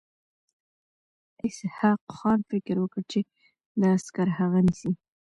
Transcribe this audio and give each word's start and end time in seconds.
اسحق 1.45 2.01
خان 2.15 2.39
فکر 2.51 2.75
وکړ 2.79 3.01
چې 3.11 3.19
دا 3.79 3.89
عسکر 3.97 4.27
هغه 4.39 4.59
نیسي. 4.67 4.91